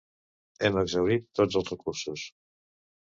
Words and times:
Hem 0.69 0.79
exhaurit 0.81 1.27
tots 1.39 1.59
els 1.61 1.69
recursos. 1.73 2.25